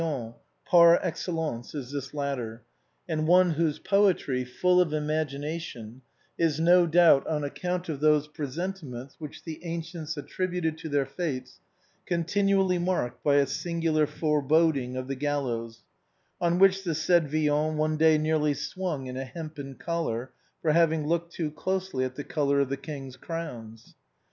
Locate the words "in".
19.05-19.15